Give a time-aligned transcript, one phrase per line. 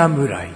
[0.00, 0.48] 侍。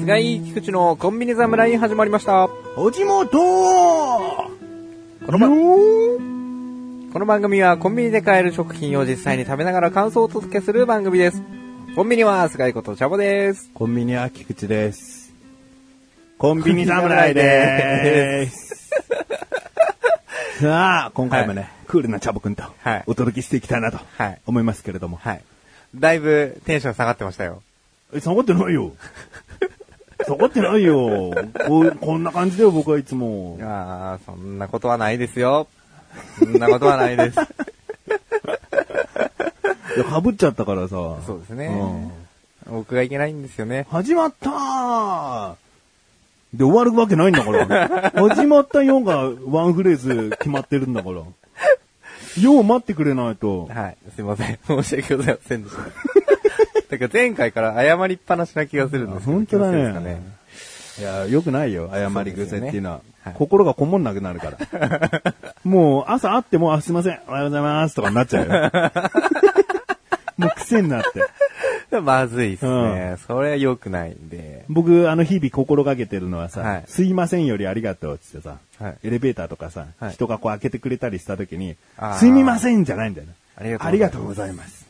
[0.00, 2.48] 菅井菊池のコンビニ侍始まりました。
[2.78, 4.50] おじもとこ
[5.28, 5.48] のば
[7.12, 11.42] この番組はコンビニで買える食品を実際に食べながら感想をお届けする番組です。
[11.94, 13.70] コンビニは菅井ことチャボです。
[13.74, 15.21] コンビニは菊池です。
[16.42, 18.90] コンビニ侍でーす。
[20.60, 25.20] さあ、今回もね、クールなチャボくんとはいお届けしていきたいなとはい思いますけれども。
[25.22, 25.42] はい。
[25.94, 27.62] だいぶテンション下がってましたよ。
[28.12, 28.90] え、下がってないよ。
[30.26, 31.32] 下がってないよ。
[31.68, 33.56] こうこんな感じだよ、僕はいつも。
[33.62, 35.68] ああ、そんなことはないですよ。
[36.40, 37.38] そんなことはないです。
[39.96, 40.96] いや、被っちゃったからさ。
[41.24, 42.74] そうですねうん。
[42.80, 43.86] 僕がいけないんですよね。
[43.92, 45.54] 始まったー
[46.54, 48.10] で、終わるわけないんだから。
[48.10, 51.22] 始まったよがワンフレーズ決まってるんだから。
[52.40, 53.66] よう待ってくれないと。
[53.66, 53.96] はい。
[54.14, 54.58] すいません。
[54.66, 55.82] 申し訳ございませんでした。
[56.90, 60.22] だから前回から謝りっぱなしな気がするんです本当だ気のせいですかね。
[60.98, 62.96] いや、よくないよ、謝り癖っていうのは。
[62.96, 65.34] ねはい心がこもんなくなるから。
[65.62, 68.50] もう、朝会っても、あ、すいません、おはようございます、とかになっちゃうよ。
[70.42, 71.22] もう癖になって。
[72.00, 73.16] まずいっすね。
[73.26, 74.64] それは良くないんで。
[74.68, 81.76] 僕、あの、日々心がけてるのはさ、はいすいませんよりありがとうってってさ、はいエレベーターとかさ、はい人がこう開けてくれたりした時に
[82.18, 83.34] すみませんじゃないんだよね。
[83.56, 84.86] ありがとうございますありがとうございます。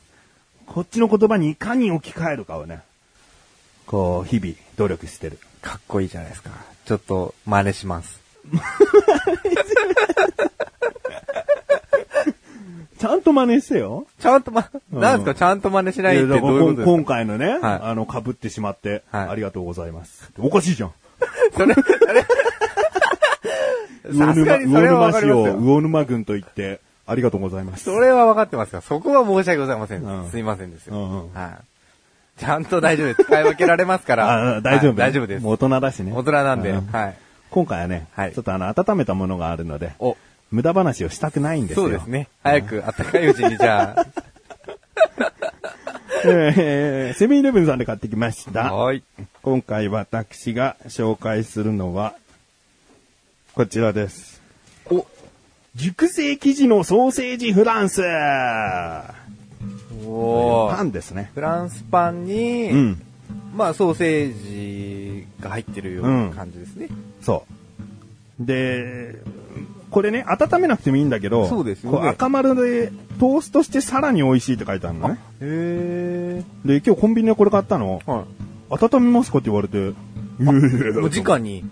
[0.67, 2.81] こっちの言葉にいかに置き換えるかをね、
[3.87, 5.39] こう、日々努力してる。
[5.61, 6.51] かっこいいじゃないですか。
[6.87, 8.21] ちょっと真似します。
[13.03, 14.07] ちゃんと真似してよ。
[14.21, 15.35] ちゃんとま、うんなんですか？
[15.35, 16.85] ちゃんと真似しないってどういうことですか？
[16.85, 20.31] 今回のね、はいあの、被ってしまって、はいありがとうございます。
[20.39, 20.93] おかしいじゃん。
[21.57, 21.87] それ、それ、
[24.19, 25.55] さすがにそれはわかります魚沼市をよ。
[25.61, 27.85] 魚沼郡と言って、ありがとうございます。
[27.85, 28.81] それは分かってますよ。
[28.81, 30.03] そこは申し訳ございません。
[30.03, 31.29] うんすいませんですよ。
[31.35, 31.47] は
[32.39, 32.41] い。
[32.41, 33.25] ちゃんと大丈夫です。
[33.25, 34.57] 使い分けられますから。
[34.59, 35.47] あ大丈夫、はい大丈夫です。
[35.47, 36.13] 大人だしね。
[36.15, 36.71] 大人なんで。
[36.71, 37.17] うんはい。
[37.51, 40.17] 今回はね、はいちょっとあの、温めたものがあるので、お、
[40.53, 41.87] 無駄話をしたくないんですよ。
[41.87, 42.29] そうですね。
[42.43, 43.97] 早く、あったかいうちにじゃ
[46.25, 48.53] えーセブンイレブンさんで買ってきましあ。
[48.53, 48.73] た。
[48.73, 49.03] はい。
[49.43, 52.15] 今回私が紹介するのは、
[53.55, 54.41] こちらです。
[54.91, 55.07] お、
[55.75, 58.03] 熟成生地のソーセージフランス
[60.05, 61.31] おーパンですね。
[61.35, 63.03] フランスパンに、うん。
[63.57, 66.89] まあ、ソーセージが入ってるような感じですね。
[67.23, 67.45] そ
[68.41, 68.47] う。
[68.47, 69.17] で、
[69.93, 75.19] これね、温めなくてもいいんだけど、そうですよね赤丸でトーストしてさらに美味しいって書いてあるのね。
[75.41, 78.01] へで、今日コンビニでこれ買ったの。
[78.07, 78.11] ー。
[78.11, 78.25] はい。
[78.97, 81.63] 温めますかって言われて、いやいやいやもう直に。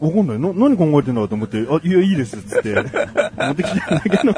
[0.00, 0.38] わかんない。
[0.38, 2.74] な、何考えてんだと思って、あ、いや、いいですっつって、
[3.38, 4.34] 持ってきたんだけど。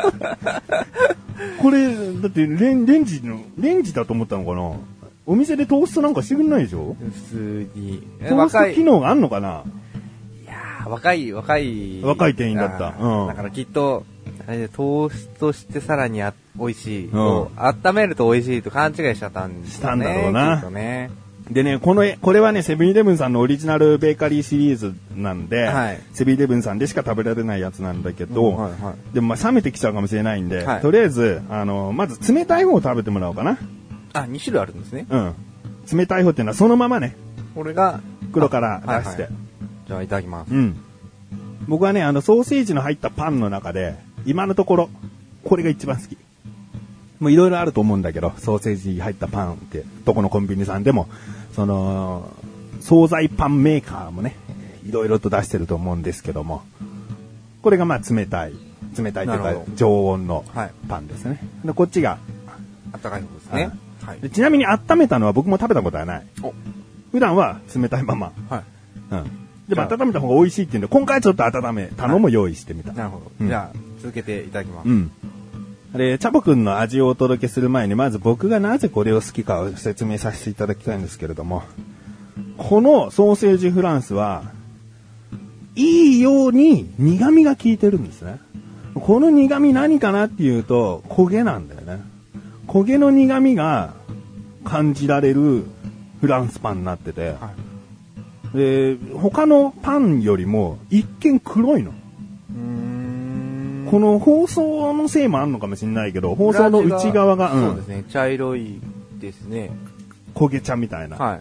[1.61, 1.89] これ、
[2.23, 4.73] だってレン、レンジの、レンジだと思ったのかな
[5.27, 6.97] お店でトーストなんかしてくんないでしょ？
[7.01, 8.03] 普通に。
[8.29, 9.65] トースト機能があんのかな？
[10.89, 12.01] 若い、若い。
[12.03, 14.05] 若い店員だったうんだからきっと、
[14.47, 21.11] あれでトーストしてさらにあ美味しい、んこう温めると美味しいと勘違いしちゃったんですしたんだろうなきっとね。
[21.51, 33.59] でね、この絵、これはね、セブンイレブンさんのオリジナルベーカリーシリーズなんで、はいセブンイレブンさんでしか食べられないやつなんだけど、うんはいはいでもまあ冷めてきちゃうかもしれないんで、はいとりあえず、あの、まず冷たい方を食べてもらおうかな。
[34.13, 35.07] あ、2種類あるんですね。
[35.09, 35.35] うん。
[35.91, 37.17] 冷たい方っていうのはそのままね、
[37.55, 38.01] これが、
[38.31, 39.23] 袋から出して。
[39.23, 39.48] はいはい
[39.89, 40.55] じゃあいただきます。
[40.55, 40.77] うん。
[41.67, 44.91] 僕はね、あの、ソーセージの入ったパンの中で、今のところ、
[45.45, 46.17] これが一番好き。
[47.21, 51.09] もういろいろあると思うんだけど、ソーセージ入ったパンって、どこのコンビニさんでも、
[51.55, 52.33] その、
[52.81, 54.37] 惣菜パンメーカーもね、
[54.87, 56.63] いろいろと出してると思うんですけども、
[57.63, 58.53] これがまあ冷たい、
[58.97, 61.41] 冷たいというかなるほど常温のはいパンですね。
[61.65, 62.19] でこっちが、
[62.93, 63.71] あったかい方ですね。
[64.05, 64.31] はいで。
[64.31, 66.27] ちなみに温めたのは僕も食べたことはない。
[66.43, 66.55] お、
[67.11, 68.33] 普段は冷たいまま。
[68.49, 68.63] はい。
[69.11, 69.48] うん。
[69.69, 72.93] でも温めた方が美味しいっていうんで、今回はちょっと温めたのも用意してみた。
[72.93, 73.31] なるほど。
[73.41, 74.89] うんじゃあ、続けていただきます。
[74.89, 75.11] うん。
[75.93, 81.63] で、チャボくんの味をお届けする前に、まず僕がなぜこれを好きかを説明させていただきたいんですけれども、
[82.57, 84.45] このソーセージフランスは、
[85.77, 88.41] いいように苦味が効いてるんですね。
[88.95, 92.01] この苦味何かなっていうと、焦げなんだよね。
[92.67, 93.95] 焦げの苦味が
[94.65, 95.65] 感じられる
[96.21, 97.53] フランスパンになってて、は
[98.55, 101.93] で、他のパンよりも一見黒いの。
[103.91, 108.05] この包装のせいもあんのかもしれないけど、包装の内側が、うんそうですね。
[108.11, 108.81] 茶色い
[109.19, 109.71] ですね。
[110.35, 111.17] 焦げ茶みたいな。
[111.17, 111.41] はい。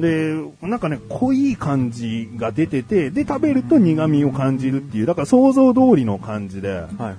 [0.00, 0.32] で、
[0.62, 7.14] なんかね、濃い感じが出てて、で、食べると苦味を感じるっていう、だから想像通りの感じで、はいはいは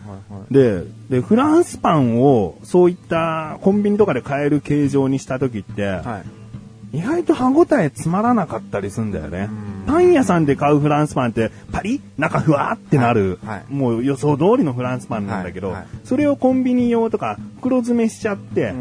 [0.49, 0.53] い。
[0.53, 6.48] で、で、フランスパンをそういったコンビニとかで買える形状にした時って、はい。
[6.91, 9.85] 意外と歯応えつまらなかったりするんだよねうん。
[9.85, 18.73] パン屋さんで買うフランスパンってパリッ中ふわーってなる、はいはいもう予想通りのフランスパンなんだけど、はいはいそれをコンビニ用とか袋詰めしちゃって。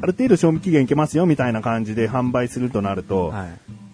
[0.00, 3.48] ある程度賞味期限いけますよみたいな感じで販売するとなると、は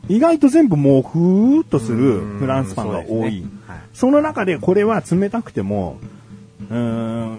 [0.08, 0.16] い。
[0.16, 3.06] 意外と全部もうふーっとするうんフランスパンが多い。
[3.08, 5.98] そねはいその中でこれは冷たくても、
[6.70, 7.38] うーん、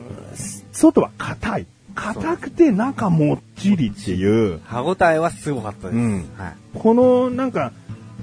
[0.71, 1.67] 外は硬い。
[1.99, 5.97] 硬くて中もっちりっていう、歯応えはすごかったです。
[5.97, 6.55] うんはい。
[6.73, 7.71] このなんか、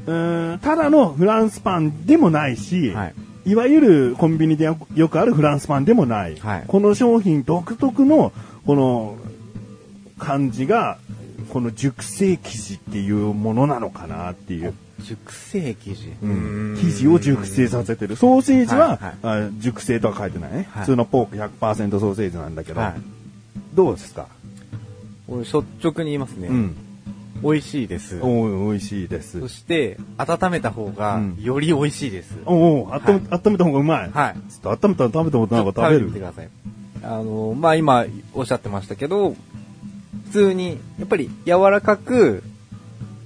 [0.07, 3.15] うーん、ただのフランスパンでもないし、はい
[3.47, 6.35] いわゆるコンビニでよよくあるフランスパンでもない。
[6.37, 8.33] はいこの商品独特の、
[8.67, 9.17] この
[10.19, 10.99] 感じが、
[11.51, 14.75] この熟成生地っていうものなのかなっていう。
[15.01, 16.13] 熟成生地？
[16.23, 18.17] うん生地を熟成させてる。
[18.17, 20.69] ソーセージは、はいあ熟成とは書いてないね。
[20.71, 22.95] はい普通のポーク100%ソーセージなんだけど、はい。
[23.75, 24.29] どうですか？
[25.29, 26.49] 俺率直に言いますね。
[26.49, 26.77] うん。
[27.43, 28.19] 美味しいです。
[28.23, 29.49] おー美味しいですそ。
[29.49, 32.35] して、温めた方がうんより美味しいです。
[32.47, 34.11] おお、温め、温めた方がうまい。
[34.11, 34.35] はい。
[34.51, 36.01] ちょっと温めたら食べたことないから食べる？
[36.01, 36.49] てみてください。
[37.03, 39.37] あの、まあ、今おっしゃってましたけど、普
[40.33, 42.43] 通に、やっぱり柔らかく、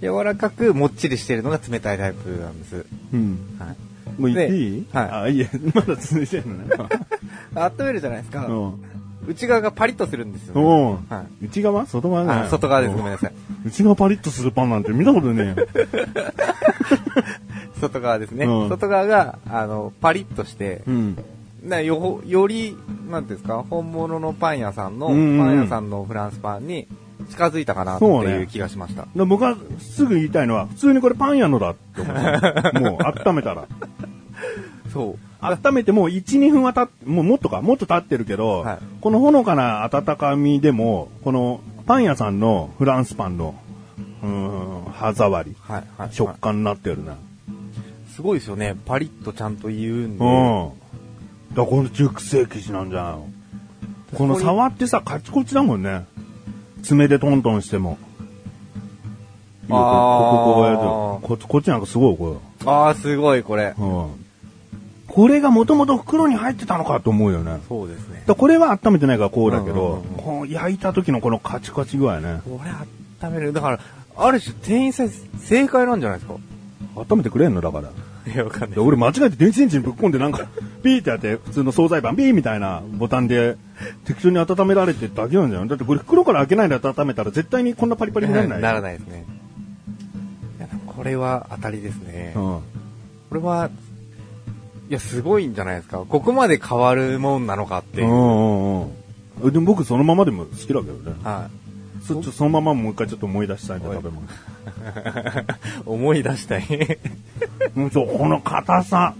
[0.01, 2.87] 柔らかくもっちりしてるのが冷たいタイプなんです。
[3.13, 3.39] うん。
[3.59, 4.21] はい。
[4.21, 4.87] もういい？
[4.93, 6.65] はいあ、いいえ、まだ続いてるのね。
[7.55, 8.47] 温めるじゃないですか。
[8.47, 8.75] うん。
[9.27, 10.63] 内側がパリッとするんですよ、ね。
[10.63, 11.87] おは内側？
[11.87, 12.95] 外側外側です。
[12.95, 13.11] ごめんい。
[13.13, 13.33] なさい。
[13.67, 15.67] 内側パリッとするパンなんて見たことねえよ。
[17.81, 18.47] 外側ですね。
[18.47, 21.19] うん外側が、あの、パリッとして、うん。
[21.65, 22.77] なよより、
[23.11, 26.87] なんていうんですか、本物のパン屋さんの、うんうんうんパン屋さんのフランスパンに
[27.29, 29.07] 近づいたかなっていう気がしました。
[29.15, 32.17] で僕はすぐ言いたいのは、普通にこれパン屋のだって思う。
[32.81, 33.67] もう温めたら。
[34.93, 35.19] そう。
[35.41, 43.55] 温めてもう1、2分は経って、もうもっとか、もっと経ってるけど、はいこのほのかな温かみでも、このパン屋さんのフランスパンの、
[44.23, 46.09] うーん、歯触り、はい、はい。
[46.13, 47.13] 食感になってるね。
[48.15, 48.77] すごいですよね。
[48.85, 50.25] パリッとちゃんと言うんで。
[50.25, 50.69] うん。
[51.51, 53.29] だからこの熟成生地なんじゃないの？
[54.15, 56.05] この触ってさ、カチコチだもんね。
[56.83, 57.99] 爪でトントンしても。
[59.69, 63.63] いいよこここうやこっち、こっちなんかすごい、こああ、すごい、これ。
[63.65, 63.75] れ。
[63.79, 64.20] うん。
[65.13, 67.59] これがもともと袋に入ってたのかと思うよね。
[67.69, 68.23] そうですね。
[68.27, 72.41] これは温めてないからこうだけど、こう焼いた時のこのカチカチ具合ね。
[72.45, 72.71] これ
[73.29, 73.53] 温める。
[73.53, 73.81] だから、
[74.17, 75.11] ある種店員さん
[75.41, 76.39] 正解なんじゃないですか？
[76.95, 77.61] 温めてくれんの？
[77.61, 77.89] だから。
[78.33, 78.81] いや、わかんないで。
[78.81, 80.47] 俺間違えて電子レンジにぶっ込んでなんか、
[80.85, 83.57] ピーってやって、普通の惣菜パン、ピーみたいなボタンで、
[84.05, 85.67] 適当に温められてるだけなんじゃん。
[85.67, 88.61] だってこれ袋から開けないで温めたら絶対にこんなパリパリにならない。
[88.61, 88.83] ならい。
[88.83, 89.25] ないですね。
[90.87, 92.35] これは当たりですね。
[92.37, 92.43] うん。
[92.43, 92.63] こ
[93.33, 93.71] れは、
[94.91, 95.99] いや、すごいんじゃないですか。
[95.99, 98.11] ここまで変わるもんなのかっていうう。
[98.11, 98.83] んうん
[99.43, 99.53] うん。
[99.53, 101.15] でも僕そのままでも好きだけどね。
[101.23, 102.05] はい。
[102.05, 104.27] そそのままもう一回ちょっと思い出したいんだ、食べ物。
[105.87, 106.65] 思い出したい。
[107.77, 109.15] うん、そう、この硬さ。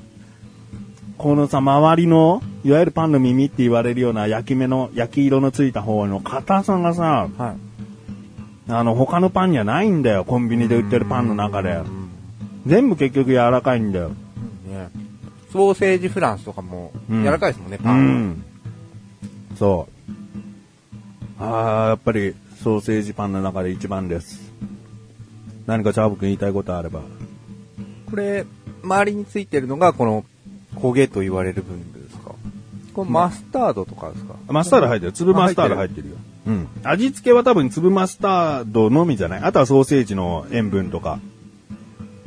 [1.19, 8.73] このさ、周りの、いわゆるパンの耳って言われるような焼き目の、焼き色のついた方の硬さがさ、はい。
[8.73, 10.25] あの、他のパンにはないんだよ。
[10.25, 11.81] コンビニで売ってるパンの中で。
[12.67, 14.11] 全部結局柔らかいんだよ。
[15.51, 18.45] ねソーセージフランスとかもうん柔らかいですもんね、うパン。
[19.59, 19.89] そ
[21.39, 21.43] う。
[21.43, 24.53] ああ、やっぱり、ソーセージパンの中で一番です。
[25.67, 27.01] 何かチャーブ君言いたいことあれば。
[28.11, 28.45] これ、
[28.83, 30.25] 周りについてるのが、この
[30.77, 32.35] 焦げと言われる部分ですか？
[32.93, 34.35] これマスタードとかですか？
[34.49, 35.13] マスタード入ってる。
[35.13, 36.17] 粒マスタード入ってるよ。
[36.47, 36.69] うん。
[36.83, 39.43] 味付けは多分粒マスタードのみじゃない？
[39.43, 41.21] あとはソーセージの塩分とか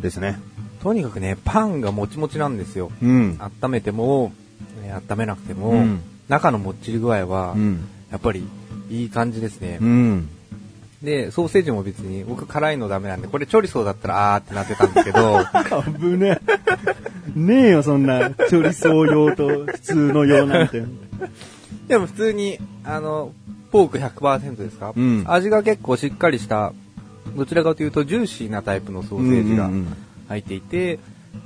[0.01, 0.39] ですね。
[0.83, 2.91] とにかくね、パンがもちもちなんですよ。
[3.01, 3.39] うん。
[3.63, 4.33] 温めても、
[4.81, 7.85] ね温めなくても、うん中のもっちり具合は、うん。
[8.09, 8.47] やっぱり
[8.89, 9.77] いい感じですね。
[9.81, 10.29] うん。
[11.01, 15.39] で、ソーセージも別に、僕辛いのダメなんで、これチョリソーだったらあーってなってたんですけど、
[15.99, 16.39] 危ね
[17.35, 17.39] え。
[17.39, 20.83] ねえよ、そんな、調理層用と普通の用なんて。
[21.87, 23.33] でも普通に、あの、
[23.71, 26.73] ポーク100%ですか、うん味が結構しっかりした、
[27.35, 29.69] どちらかというとジューシーなタイプのソーセージが
[30.33, 30.99] 入っていて、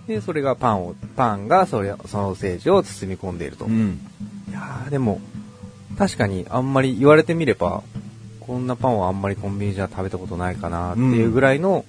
[0.07, 3.65] で、それがパンを、パンがそれ、ソーセージを包み込んでいると。
[3.65, 3.99] いうん。
[4.51, 5.19] やーでも、
[5.97, 7.83] 確かにあんまり言われてみれば、
[8.39, 11.85] こんなパンはあんまりコンビニじゃ食べたことないかなっていうぐらいの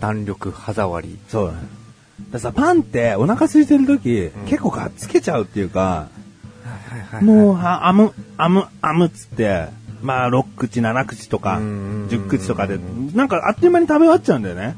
[0.00, 1.18] 弾力、歯触り。
[1.28, 1.58] そうだね。
[1.58, 1.68] だか
[2.32, 6.08] らさ、パンってお腹空いてる時、ん結構がっつけちゃうっていうか、
[7.22, 9.66] もう、は、あむ、あむ、あむっつって、
[10.02, 12.78] まあ、6口、7口とか、うん10口とかで、
[13.14, 14.76] なんかあっという間に食べ終わっちゃうんだよね。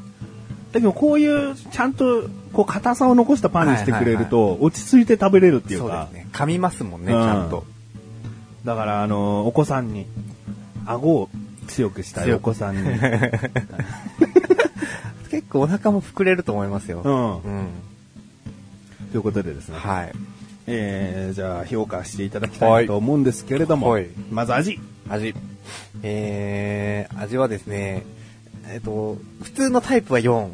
[0.73, 6.25] だけどこういうちゃんとこう硬さを残したパンにしてくれると落ち着いて食べれるっていうかそうです。
[6.25, 6.29] ね。
[6.33, 7.63] 噛みますもんね、ちうんゃんと。
[8.65, 10.07] だからあの、お子さんに、
[10.87, 11.29] 顎を
[11.67, 12.83] 強くしたいお子さんに。
[15.29, 17.01] 結構お腹も膨れると思いますよ。
[17.03, 17.35] うん。
[17.35, 17.67] うん。
[19.11, 19.77] ということでですね。
[19.77, 20.11] はい。
[20.65, 24.79] えー、じゃあ評価していただきたいと思うんですけれども、はいまず味。
[25.07, 25.35] 味。
[26.01, 28.03] えー、味はですね、
[28.67, 30.29] えっ、と、普通のタイプは4。
[30.31, 30.49] お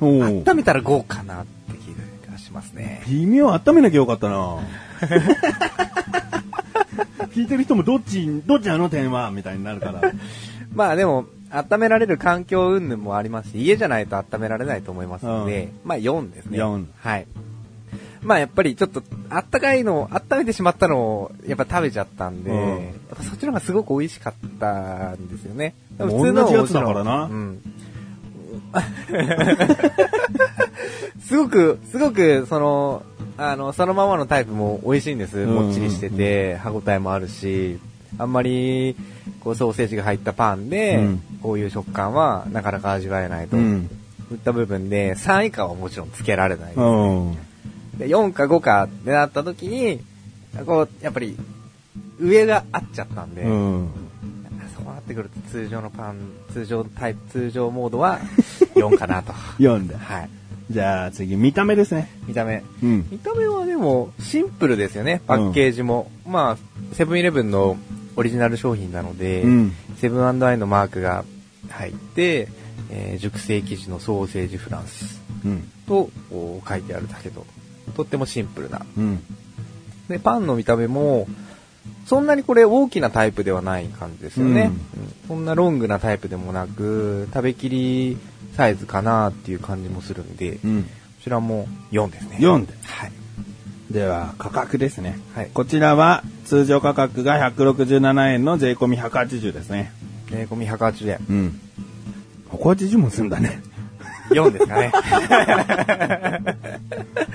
[0.00, 3.02] ー温めたら5かなって気がしますね。
[3.08, 4.58] 微妙温めなきゃよかったな
[7.34, 9.30] 聞いてる人もどっち、どっちあの点は？
[9.30, 10.00] みたいになるから。
[10.74, 16.58] まあでも、温められる環境云々もありますし、家じゃないと温められないと思いますので、まあ4ですね。
[16.58, 17.26] 4はい。
[18.22, 22.76] まあやっぱりちょっと、あったかいのを、温めてしまったのを、やっぱ食べちゃったんで、うんや
[23.14, 25.74] っぱそっちの方がすごく美味しかったんですよね。
[25.96, 27.60] でも同じやつだからなうん。
[31.20, 33.02] すごく、すごく、その、
[33.38, 35.38] あの、そのままのタイプも美味しいんです。
[35.38, 37.78] うんもっちりしてて、歯応えもあるし、
[38.18, 38.96] あんまり、
[39.40, 43.56] こう、ソーセージが入ったパンで、うんこういう食感はなかなか味わえないと。
[43.56, 43.88] うん。
[44.32, 46.80] いった部分で、3以下はもちろんつけられないです。
[46.80, 47.36] うん。
[47.98, 50.00] で4か5かってなった時に、
[50.64, 51.36] こう、やっぱり、
[52.18, 53.88] 上が合っちゃったんで、うん。
[54.76, 56.16] そうなってくると通常のパン、
[56.52, 58.20] 通常タイプ、通常モードは
[58.74, 59.32] 4かなと。
[59.58, 59.96] 4で。
[59.96, 60.30] はい。
[60.70, 62.10] じゃあ次、見た目ですね。
[62.26, 62.62] 見た目。
[62.82, 63.06] うん。
[63.10, 66.10] 見た目はでも、シンプルですよね、パッケージも。
[66.26, 67.76] まあ、セブンイレブンの
[68.16, 71.24] オリジナル商品なので、うんセブンアイのマークが
[71.70, 72.48] 入って、
[72.90, 75.68] えー熟成生地のソーセージフランスうん。
[75.86, 77.46] とお書いてあるだけど、
[77.96, 78.84] とってもシンプルな。
[78.96, 79.22] うん。
[80.08, 81.26] で、パンの見た目も、
[82.04, 84.70] そんなにこれ大きなタイプではない感じですよね。
[84.96, 88.16] うんそんなロングなタイプでもなく、食べきり
[88.56, 90.88] サイズかなっていう感じもするんで、こうん。
[91.24, 92.36] ちらも4ですね。
[92.38, 92.72] 4で。
[92.82, 93.12] はい。
[93.90, 95.18] では、価格ですね。
[95.34, 99.90] はいこちらは、通常価格が167円の税込み180ですね。
[100.30, 101.18] 税込み180円。
[101.28, 101.60] うん。
[102.50, 103.60] 180もすんだね。
[104.30, 104.92] 4ですかね。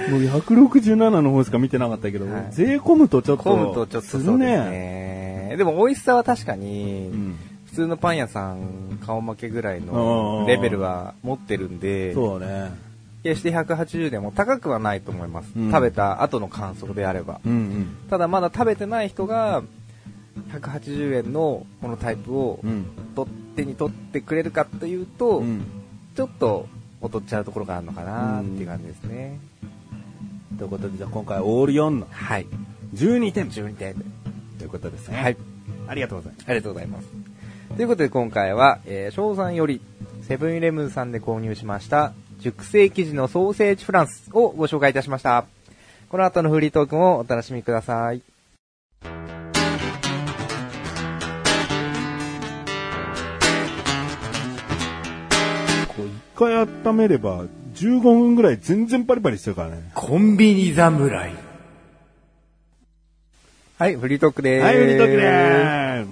[0.09, 5.55] もう167の方しか見てなかったけど、はい税込むとちょっと、混むとちょっとそうですね。
[5.57, 7.35] でも美味しさは確かに、うん。
[7.65, 12.71] 普通のパン屋さん顔負けぐらいあのーレベルは持ってるんで、そうね。
[13.23, 15.51] 決して180でも高くはないと思います。
[15.55, 17.39] うん食べた後の感想であれば。
[17.45, 17.97] うんうん。
[18.09, 19.63] ただまだ食べてない人が、
[20.53, 22.85] 180円のこのタイプをうん。
[23.15, 25.61] 取手に取ってくれるかというと、うん。
[26.15, 26.67] ちょっと
[27.01, 29.39] 劣っちゃうところがあるのかなっていう感じですね。
[30.57, 32.47] ということで、じゃあ今回オール4のはい。
[32.93, 34.05] 12点12点で。
[34.59, 35.17] ということですね。
[35.17, 35.37] はい。
[35.87, 36.45] ありがとうございます。
[36.47, 37.07] ありがとうございます。
[37.75, 39.81] ということで今回は、えー、翔さんより
[40.23, 45.45] セブンイレブンさんで購入しました熟成生地のソーセージフランスをご紹介いたしました。
[46.09, 48.30] この後のフリートークもお楽しみください。
[56.41, 57.45] 回温めれば、
[57.75, 59.91] 15分ぐらい全然パリパリしてるからね。
[59.93, 61.33] コンビニ侍。
[63.77, 64.65] はい、フリートークでーす。
[64.65, 66.09] はい、売りときでーす。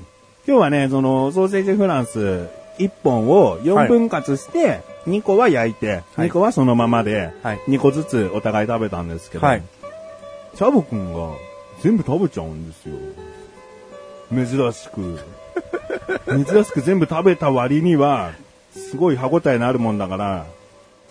[0.47, 9.63] 今日はね、その、ソーセージフランス1本を4分割して、2個は焼いて、はい2個はそのままで、はい2個ずつお互い食べたんですけど、はい
[10.55, 11.35] チャボくんが
[11.81, 12.95] 全部食べちゃうんですよ。
[14.31, 15.19] 珍しく。
[16.45, 18.31] 珍しく全部食べた割には、
[18.79, 20.45] すごい歯応えのあるもんだから、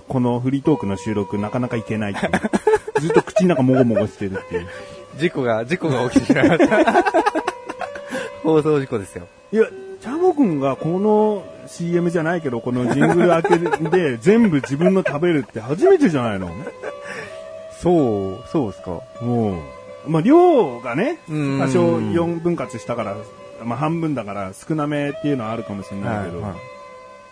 [0.09, 2.33] このフリートークの収録なかなかいけないっていう。
[3.01, 4.67] ずっと口の中もごもごしてるっていう。
[5.19, 7.05] 事故が、事故が起きてしまいました。
[8.43, 9.27] 放送事故ですよ。
[9.53, 9.67] いや、
[10.01, 13.59] チャボくんがこの CM じゃないけど、このジングル開け
[13.91, 16.51] で全部自分の食べるって初めてじゃないの？
[17.81, 19.01] そう、そうですか。
[19.23, 19.61] うん。
[20.07, 23.17] まあ、量がね、うん多少4分割したから、
[23.65, 26.61] まあ、半分だから少なめっていうのはあるかもしれないけど、はいはい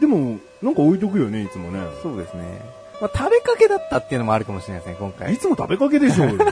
[0.00, 1.80] でも、なんか置いとくよね、いつもね。
[2.02, 2.60] そうですね。
[3.00, 5.38] まあ、食べかけだったっていうのもあるかもしれないですね、今い回。
[5.38, 6.38] つも食べかけでしょうよ。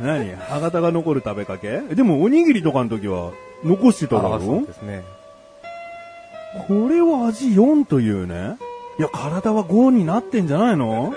[0.00, 0.36] 何？
[0.36, 1.80] 歯型が残る食べかけ？
[1.80, 3.32] でも、おにぎりとかの時は
[3.64, 5.02] 残してただああそうろですね。
[6.68, 8.56] これは味4というね。
[8.98, 11.14] いや、体は5になってんじゃないの？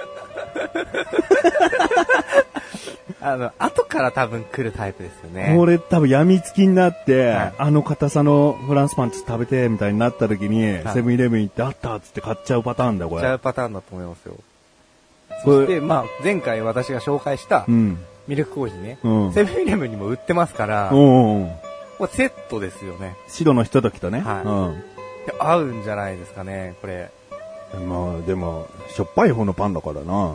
[3.22, 5.54] あの、後から多分来るタイプですよね。
[5.56, 13.38] これ多分病みつきになって、はいあの硬さのフランスパンツ食べてみたいになった時に、はいセブンイレブン行ってあったっつって買っちゃうパターンだよ、こちゃうれ。
[13.38, 14.36] パターンだと思いますよ。
[15.44, 17.98] これで、まあ、前回私が紹介したうん。
[18.28, 21.52] ミルクコーヒーね、うんセブンイレブンにも売ってますから、うんうん。
[21.98, 23.16] これセットですよね。
[23.28, 24.22] 白のひとときとね。
[24.22, 24.84] はいうん。
[25.28, 27.12] や合うんじゃないですかね、これ。
[27.88, 30.34] まあ、でも、しょっぱい方のパンだからな。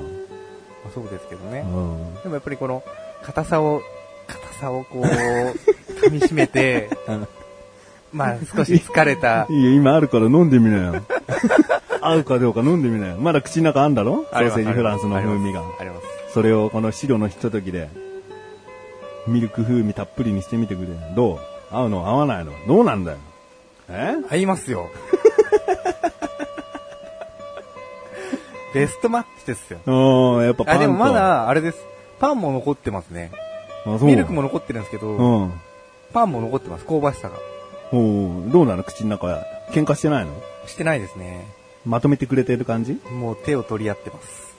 [0.86, 1.60] まあそうですけどね。
[1.60, 2.14] うん。
[2.22, 2.82] でもやっぱりこの、
[3.22, 3.82] 硬さを、
[4.26, 5.02] 硬さをこう、
[6.06, 6.88] 噛み締めて、
[8.12, 11.02] まあ少し疲れた、いいよ、今あるから飲んでみなよ。
[12.00, 13.16] 合うかどうか飲んでみなよ。
[13.16, 14.24] まだ口の中あんだろ？
[14.30, 15.62] ソーセージフランスの風味が。
[15.80, 16.06] あります。
[16.32, 17.88] それをこの白のひとときで、
[19.26, 20.88] ミルク風味たっぷりにしてみてくれ。
[21.16, 21.38] どう？
[21.72, 22.06] 合うの？
[22.06, 22.52] 合わないの？
[22.68, 23.18] どうなんだよ？
[23.90, 24.14] え？
[24.30, 24.88] 合いますよ。
[28.74, 29.78] ベストマッチですよ。
[29.86, 30.80] うん、やっぱパンあ、と。
[30.82, 31.78] でもまだ、あれです。
[32.18, 33.30] パンも残ってますね。
[33.86, 35.52] あ、そうミルクも残ってるんですけど、うん。
[36.12, 36.84] パンも残ってます。
[36.84, 37.36] 香ばしさが。
[37.92, 37.98] お
[38.46, 38.82] うどうなの？
[38.82, 39.26] 口の中。
[39.70, 40.32] 喧嘩してないの？
[40.66, 41.46] してないですね。
[41.84, 43.00] まとめてくれてる感じ？
[43.12, 44.56] もう手を取り合ってます。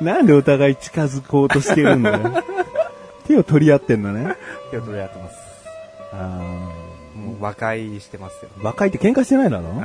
[0.02, 2.42] なんでお互い近づこうとしてるんだよ。
[3.26, 4.34] 手を取り合ってんのね。
[4.70, 5.43] 手を取り合ってます。
[6.16, 6.40] あ
[7.18, 8.50] もう和解してますよ。
[8.58, 9.64] ー若いって喧嘩してないだろ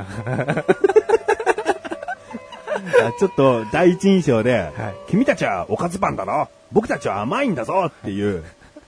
[3.02, 6.48] あちょっと第一印象で、はい君たちはおかずパンだろ？
[6.72, 8.44] 僕たちは甘いんだぞっていう、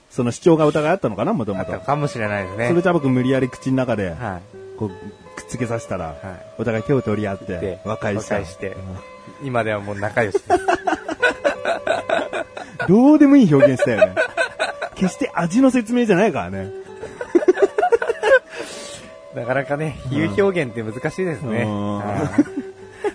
[0.09, 1.33] その主張が疑いあったのかな？
[1.33, 1.71] もとあもと。
[1.73, 2.67] ったかもしれないですね。
[2.69, 4.39] それじゃあ僕無理やり口の中で、は
[4.77, 6.15] こう、くっつけさせたら、はい
[6.59, 7.45] お互い手を取り合っい。
[7.45, 8.35] てで、、和解した。
[8.35, 8.75] 和解して、
[9.43, 10.45] 今ではもう仲良しです。
[12.87, 14.15] どうでもいい表現したよね。
[14.95, 16.69] 決して味の説明じゃないからね。
[19.35, 21.67] なかなかね、比喩表現って難しいですね。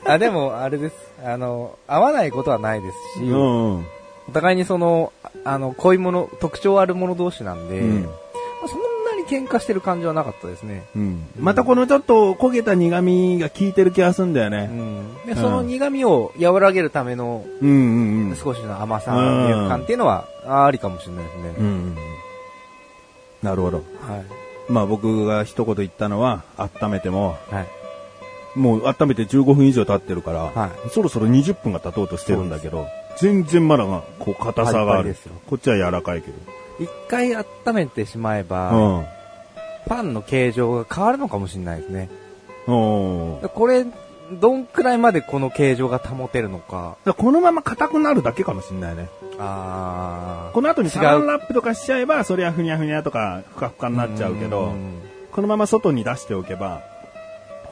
[0.05, 0.95] あ、でも、あれです。
[1.25, 3.87] あの、合わないことはないですし、うん。
[4.29, 10.85] お互いにその、ああの、こういうもの、特徴あるもの同士なんで、うんまあそんなに喧嘩してる感じはなかったですね。
[10.97, 11.27] うん。
[11.39, 14.67] またこのちょっと焦げた苦味が効いてる気がするんだようね。
[14.67, 15.15] ん。
[15.27, 18.37] で、その苦味を和らげるためのうんうんうん。
[18.37, 21.55] 少しの甘さ、感っていうのは、あありかもしれないですね。
[21.59, 21.97] うんうん。
[23.43, 23.77] なるほど。
[23.77, 24.48] はい。
[24.69, 27.67] まあ僕が一言言ったのは、温めても、はい。
[28.59, 32.87] もう温めて15分以上経ってるから、はそろそろ20分が経とうとしてるんだけど、
[33.19, 35.17] 全然まだが、こう硬さがある。
[35.47, 36.35] こっちは柔らかいけど。
[36.81, 39.07] 一回温めてしまえば、うん。
[39.87, 42.09] パンの形状が変わるのかもしれないですね。
[42.67, 43.87] これ、
[44.33, 46.97] どんくらいまでこの形状が保てるのか。
[47.05, 49.09] だからこのまま硬くなるだけかもしれないね。
[49.39, 54.73] あこの後にサランラップとかしちゃえば、そりゃふにゃふにゃとか、ふかふかになっちゃうけど、
[55.33, 56.83] このまま外に出しておけば、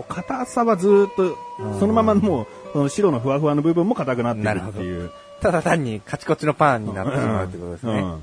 [0.08, 1.36] 硬さはずーっと、
[1.78, 5.10] そのままもう、その白のふわふわの部分も硬くなってるっていう。
[5.40, 7.92] ただ単にカチコチのパンになってしまうってことですね。
[7.92, 8.22] うん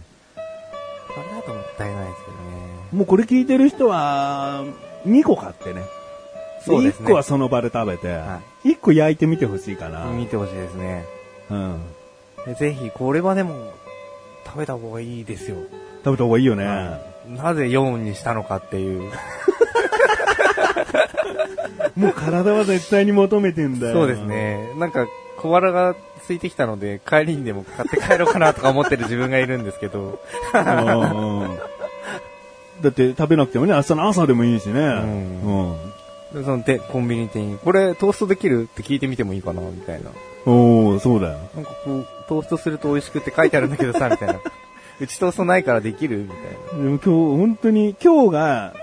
[1.13, 2.43] これだともったいないですけどね。
[2.91, 4.63] もうこれ聞いてる人は、
[5.05, 5.83] 2個買ってね。
[6.65, 10.05] そうですね1個はその場で食べて、は1個焼いてみてほしいかな。
[10.05, 11.05] 見てほしいですね。
[11.49, 11.81] うん。
[12.45, 13.73] でぜひ、これはでも、
[14.45, 15.57] 食べた方がいいですよ。
[16.03, 16.65] 食べた方がいいよね。
[17.27, 19.11] なぜ4にしたのかっていう。
[21.95, 23.93] もう体は絶対に求めてんだよ。
[23.93, 24.23] そうです。
[24.23, 24.69] ね。
[24.77, 30.19] なんか、小腹が空いてきたので、帰りにでも買って帰ろうかなとか思ってる自分がいるんですけど。
[30.53, 31.59] うんうん
[32.81, 34.79] だって食べなくてもね、明日の朝でもいいしね。
[34.81, 35.92] うん。
[36.33, 40.09] でそのでコンビニ店員、これトーストできるって聞いてみてもいいかなみたいな。
[40.45, 41.37] おー、そうだよ。
[41.55, 44.39] なんかこう、トーストすると美味しくって書いてあるんだけどさ、みたいな。
[44.99, 46.37] うちトーストないからできるみたい
[46.77, 46.83] な。
[46.83, 48.73] でも今日、本当に、今日が、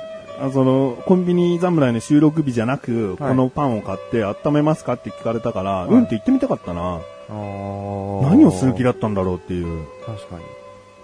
[0.40, 7.00] あその、コンビニ侍の収録日じゃなく、このパンを買って温めますかって聞かれたから、いうんって言ってみたかったな。
[7.28, 9.86] 何何をする気だったんだろうっていう。
[10.06, 10.42] 確かに。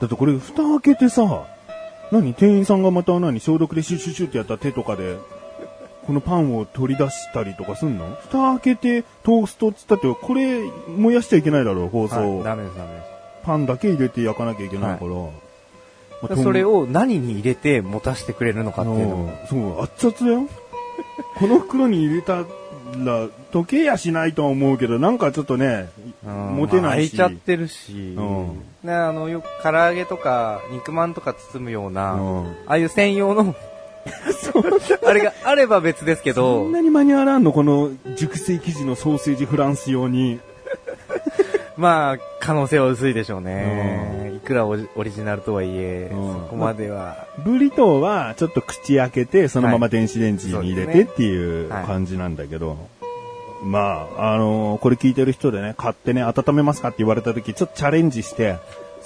[0.01, 1.45] だってこれ、蓋開けてさ、
[2.11, 2.35] 何？
[2.35, 3.41] 店員さんがまた何？
[3.41, 5.17] 消毒でシュッシュッシュッってやった手とかで、
[6.07, 8.17] このパンを取り出したりとかすんの？
[8.23, 12.37] 蓋開けてトーストっつったって、これ燃やしちゃいけないだろう、放送。
[12.37, 13.05] はい、ダメです、ダメです。
[13.45, 15.11] パンだけ入れて焼かなきゃいけないから。
[15.11, 19.33] まあそれを何に入れて持たせてくれるのかっていうのも。
[19.49, 20.49] そう、熱々だよ。
[21.39, 22.45] この袋に入れたら、
[23.53, 25.91] 溶けやしないとは思うけど、なんかちょっとね、
[26.25, 27.17] うん持てないし。
[27.17, 33.55] まあ開いちゃってるし、うんね、あの、よく唐揚げとか肉まんとか包むような、うんああいう専用の、
[35.07, 40.41] あれがあれば別ですけそどん、なに間に合わんのこの熟成生地のソーセージフランス用に。
[41.77, 44.33] まあ、可能性は薄いでしょうね。
[44.35, 47.27] いくらオリジナルとはいえ、うんそこまでは。
[47.45, 52.79] ブリトーはちょっと口開けて、そのまま電子レンジに入れてっていうはい感じなんだけど、
[53.63, 58.57] まあ、あのーこれ聞いてる人でね、買ってね、温めますかって言われた時、ちょっとチャレンジして、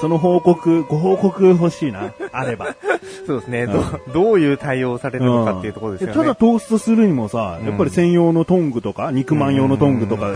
[0.00, 2.74] その報告、ご報告欲しいな、あれば。
[3.26, 3.72] そうですね、ん。
[3.72, 6.14] どうどういう対応をされるのかっていうところですよね。
[6.14, 10.32] ただトーストするにもさ、やっぱり専用のトングとか、肉まん用のトングとか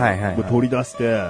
[0.49, 1.23] 取り出して、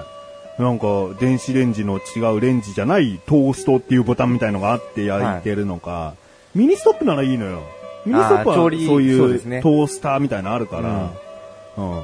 [0.60, 0.86] なんか、
[1.20, 6.14] 電子レンジの違うレンジじゃないトーストっていうボタンみたいのがあって焼いてるのか、
[6.54, 7.62] ミニストップならいいのよ。
[8.06, 11.12] ミニストップはそういうトースターみたいなのあるから、
[11.78, 12.02] うん。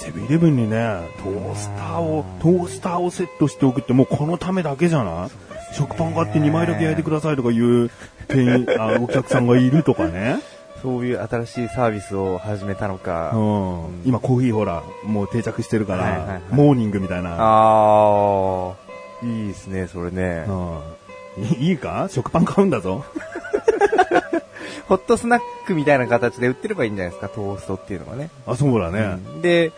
[0.00, 0.76] セブンイレブンにね、
[1.18, 5.74] トースターを、トースターをセットしておくってもうこのためだけじゃない？
[5.74, 7.90] 食パン買って2枚だけ焼いてくださいとかいう
[8.28, 10.38] 店員、 あお客さんがいるとかね。
[10.82, 13.32] そういう新しいサービスを始めたのか。
[13.34, 14.02] うん。
[14.06, 17.36] 今コーヒーほら、もう定着してるから、はいはいはいモーニングみたいな。
[17.38, 20.46] ああ、いいですね、それね。
[20.48, 21.44] うん。
[21.44, 22.08] いいいか？
[22.10, 23.04] 食パン買うんだぞ。
[24.88, 28.30] ホットスナックみたいな形で売ってればいいんじゃないですか、トーストっていうのがね。
[28.46, 29.00] あ、そうだね。
[29.34, 29.70] うんで、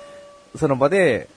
[0.57, 1.29] その場で、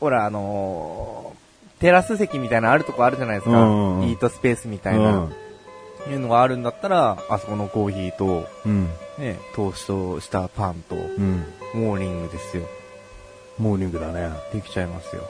[0.00, 1.38] ほら、あのー
[1.80, 3.52] テラス席みたいなのあるとこあるじゃないですか。
[3.52, 5.32] うんうんイートスペースみたういな、ん。
[6.10, 8.88] いうのがあるんだったら、あそこのコーヒーと、うん。
[9.18, 11.44] ね、トーストしたパンと、うん。
[11.74, 12.64] モーニングですよ。
[13.60, 14.28] モーニングだね。
[14.52, 15.22] できちゃいますよ。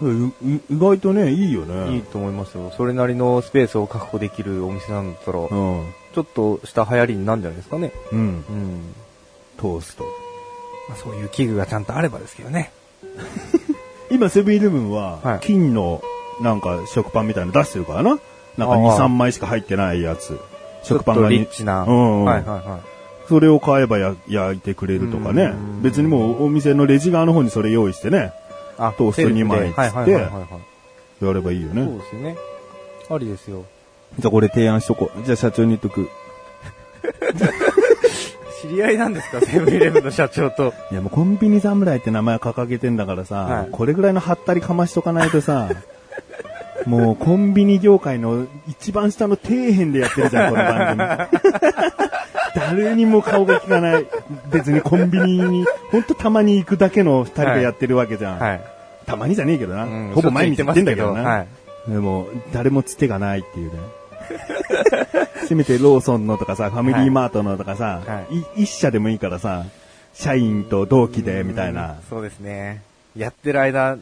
[0.00, 2.02] うう意外とね、いいよいねい。
[2.02, 2.70] と思いますよ。
[2.76, 5.80] それなりのスペースを確保できるお店なんだったら、ちうん。
[5.80, 7.90] ょっとした流行りになるんじゃないですかね。
[8.12, 8.18] うん。
[8.18, 8.94] うん。
[9.56, 10.04] トースト。
[10.90, 12.72] まあ、そういう器具がちゃんとあればですけどね。
[14.10, 16.02] 今、セブンイレブンははい金の、
[16.42, 18.18] なんか、食パンみたいなの出してるからな。
[18.58, 20.38] なんかあ2、あ3枚しか入ってないやつ。
[20.82, 21.84] 食パンがにリッチな。
[21.84, 22.80] うんうんはいはいはい。
[23.28, 25.48] それを買えばや焼いてくれるとかねう
[25.78, 25.82] ん。
[25.82, 28.32] 別にもうお店のレジ側の方にそれ用意してね。
[28.76, 30.10] あトースト二枚っつって。
[30.10, 31.86] やればいいよそうね。
[31.98, 32.36] ですよね。
[33.10, 33.64] ありですよ。
[34.18, 35.22] じゃあこれ提案しとこう。
[35.24, 36.08] じゃあ社長に言っとく。
[38.62, 39.40] 知り合いなんですか？
[39.44, 40.72] セブンイレブンの社長と。
[40.90, 45.68] いやもうコンビニ侍って名前掲げてんだからさ、はいこれぐらいのハったりかましとかないとさ、
[46.86, 51.40] もうコンビニ業界の一番下の底辺でやってるじゃん、この番組。
[52.54, 54.06] 誰にも顔が利かない。
[54.50, 58.38] 別にコンビニに、ほんとたまに行くだけの二人でやってるわけじゃん。
[58.38, 58.60] はい。
[59.06, 59.84] たまにじゃねえけどな。
[59.84, 61.22] うんほぼ毎日行ってんだけどな。
[61.22, 61.46] はい。
[61.92, 63.78] でも、誰もつてがないっていうね。
[65.46, 68.26] せめてローソンのとかさ、ファミリーマートのとかさ、は
[68.56, 69.64] い一社でもいいからさ、
[70.14, 71.96] 社員と同期でみたいな。
[72.08, 72.82] そうですね。
[73.16, 73.96] やってる間、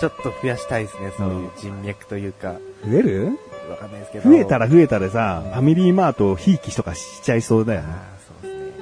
[0.00, 1.12] ちょっと増やしたいですね。
[1.16, 2.54] そういう人脈というか。
[2.84, 3.38] 増える？
[3.70, 4.28] わかんないですけど。
[4.28, 7.88] 増えたら増えたらさ、ファミリーマートをひいきとかしちゃいそうだよね。
[7.90, 8.72] ああ、そうですね。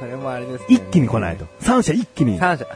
[0.00, 0.66] それもあれですね。
[0.68, 1.46] 一気に来ないと。。
[1.60, 2.66] 三社一気に、三社。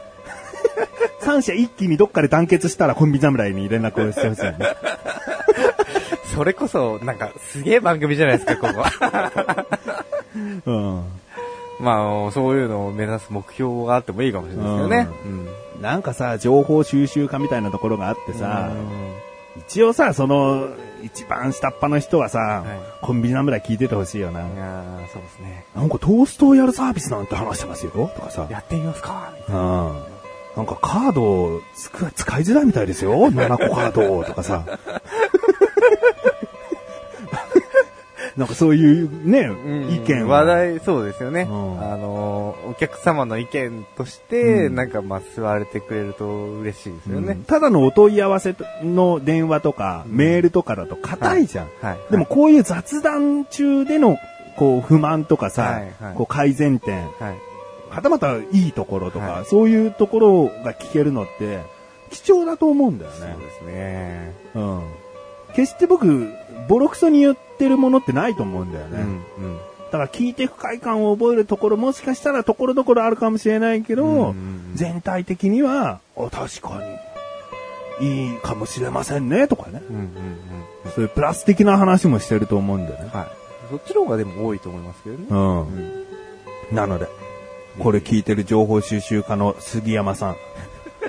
[1.21, 4.57] 三社一気にどっかで団結したらコンビ侍に連絡をしてほしいよね。
[6.33, 8.83] それこそ、なんか、すげえ番組じゃないですか、ここ。
[10.65, 11.03] うん。
[11.79, 15.07] まあ、そういうのを目指す目標があってもいいかもしれないですけどね。
[15.25, 15.81] うん。
[15.81, 19.13] なんかさ、情報収集家みたいなところがあってさ、うん
[19.55, 20.69] 一応さ、その、
[21.03, 24.41] 一番下っ端の人はさ、いコンビニ侍聞いててほしいよな。
[24.41, 25.65] いやーそうですね。
[25.75, 28.47] なんかトーストをやるサービスなんて話してますよ、とかさ。
[28.49, 30.03] やってみますかみたいうん。
[30.55, 31.61] なんかカード
[32.15, 33.11] 使いづらいみたいですよ。
[33.31, 34.63] 7個カードとかさ。
[38.37, 39.53] なんかそういうね、な
[39.95, 41.41] 意見を話題、そうですよね。
[41.41, 47.37] うんあのー、お客様の意見として、うんなんかまあ、吸われてくれると嬉しいですよね。
[47.45, 51.67] ただのお問い合わせの電話とか、うんメールとかだと硬いじゃん。
[51.81, 51.97] はい。
[52.09, 54.17] でもこういう雑談中での
[54.57, 57.37] こう不満とかさ、はいはいこう改善点、はい。
[57.89, 61.61] はたまたいいところとか、はいそういうところが聞けるのって
[62.09, 63.17] 貴重だと思うんだよね。
[63.19, 64.33] そうですね。
[64.55, 65.02] うん。
[65.55, 66.29] 決して僕、
[66.67, 69.01] ボロクソに言ってるものってないと思うんだよね。
[69.01, 69.57] うん、うん。
[69.57, 76.81] だから聞いて不快感を覚えるところもしかしたらところどころあるかもしれないけど、うんうんうん全体的には、あ、確か
[77.99, 79.83] に、いいかもしれませんね、とかね。
[79.87, 80.91] うん、うん、うん。
[80.95, 83.11] そういうプラス的な話もしてると思うんだよね。
[83.13, 83.27] はい。
[83.69, 85.25] そっちの方がでも多いと思いますけどね。
[85.29, 85.59] うん。
[85.59, 86.05] うん。
[86.71, 87.07] なので、
[87.79, 90.35] これ聞いてる情報収集家の杉山さん。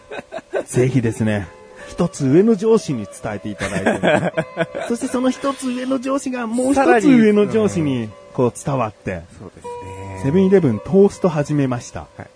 [0.66, 1.48] ぜひですね、
[1.88, 4.33] 一つ上の上司に伝えていただいて、
[4.88, 10.20] そしてその一つ上の上司がもう一つ上の上司にこう伝わって、そうですね。
[10.23, 12.07] セブンイレブントースト始めました。
[12.16, 12.27] はい。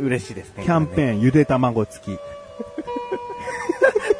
[0.00, 0.64] 嬉しいですね。
[0.64, 1.16] キャンペーン。
[1.16, 2.18] ーンゆで卵付き。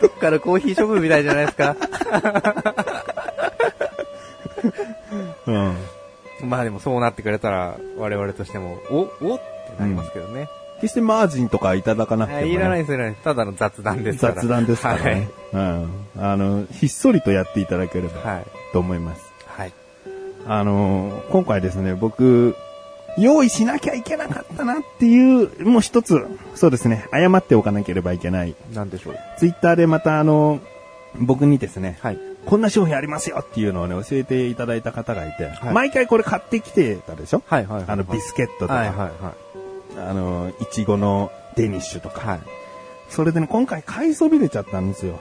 [0.01, 1.77] どっからコーヒーショップみたいじゃないですか。
[5.47, 5.77] うん。
[6.43, 9.45] まあでもそうなってくれたら、我々としても、おおって
[9.81, 10.49] なりますけどね。
[10.85, 12.47] 決してマージンとかいただかなくても、ね。
[12.53, 13.25] あいらないです、いらないです。
[13.25, 14.35] ただの雑談ですから。
[14.35, 15.29] 雑談ですからね。
[15.53, 15.89] うん。
[16.19, 18.35] あの、ひっそりとやっていただければはい。
[18.37, 18.45] はい。
[18.73, 19.23] と思います。
[19.47, 19.73] はい。
[20.47, 22.55] あの、今回ですね、僕、
[23.17, 28.55] 用意しなきゃいけなかったなっていう、もう一つ、そうですね、謝っておかなければいけない。
[28.75, 29.17] なんでしょう。
[29.39, 30.61] ツイッターでまたあの、
[31.21, 32.19] 僕にですね、はい。
[32.45, 37.43] こんな商品ありますよっていうのをね、教えていただいた方がいて、はい毎回これ買ってきてたでしょ？
[37.47, 37.85] はいはいはい。
[37.89, 39.44] あの、ビスケットとか、はいはいはい。
[39.97, 42.41] あの、いちごのデニッシュとか、はい。
[43.09, 45.19] それでね、今回買いそびれちゃったんですよ。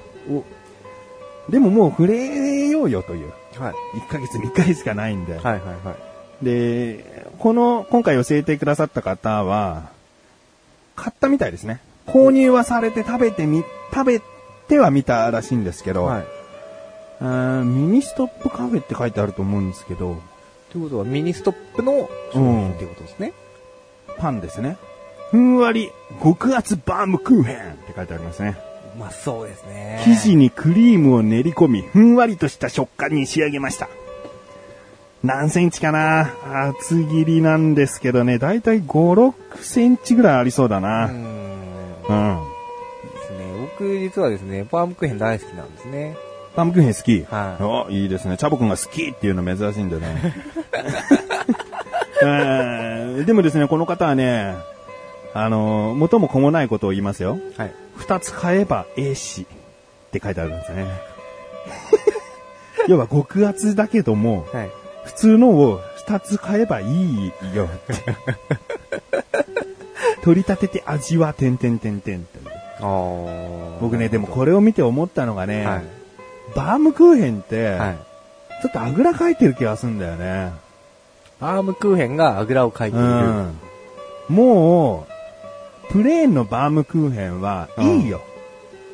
[1.49, 3.31] でももう触れようよという。
[3.57, 3.99] はい。
[3.99, 5.33] 1ヶ月に1回しかないんで。
[5.33, 5.95] はいはいは
[6.41, 6.45] い。
[6.45, 9.89] で、この、今回教えてくださった方は、
[10.95, 11.79] 買ったみたいですね。
[12.07, 14.21] 購入はされて食べてみ、食べ
[14.67, 16.23] てはみたらしいんですけど、はい。
[17.21, 20.17] あーミニストップカフェって書いてあると思うんですけど、
[20.71, 23.33] ということは、ミニストップの商品っていうことですね。
[24.17, 24.77] パンですね。
[25.31, 28.55] ふんわり極厚バームクーヘンって書いてありますね。
[28.95, 30.03] うまそうですね。
[30.05, 33.89] 生地にクリームを練り込み、ふんわりとした食感に仕上げました。
[35.23, 36.29] 何センチかな？
[36.69, 41.07] 厚切りなんですけどね、だいたい5、6センチぐらいありそうだな。
[41.07, 41.11] ん。
[41.11, 41.15] うん。
[41.15, 41.21] で
[43.25, 43.37] すね。
[43.77, 46.15] 僕実はですね、バームクーヘン大好きなんですね。
[46.55, 47.23] バームクーヘン好き？
[47.23, 48.37] はいお、いいですね。
[48.37, 50.35] チャボくんが好きっていうの珍しいんでね。
[52.25, 54.55] えーでもですね、この方はね、
[55.33, 57.39] あの、元も子もないことを言いますよ。
[57.57, 57.73] はい。
[57.95, 59.45] 二つ買えばええし
[60.07, 60.85] って書いてあるんですね。
[62.87, 64.71] 要は極厚だけども、はい。
[65.05, 67.93] 普通のを二つ買えばいいよって。
[70.23, 72.23] 取り立てて味は点々点々っていう。
[72.79, 75.83] あー僕ね、でもこれを見て思ったのがね、はい。
[76.55, 77.97] バームクーヘンって、はい。
[78.61, 80.51] ちょっとあぐらかいてる気がするんだよね。
[81.43, 83.05] バームクーヘンがあぐらをかいている。
[83.05, 83.59] うん。
[84.29, 85.05] も
[85.89, 88.21] う、プレーンのバームクーヘンはいいよ。